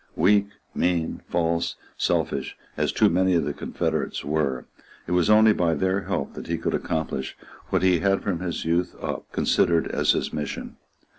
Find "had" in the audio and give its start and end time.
7.99-8.23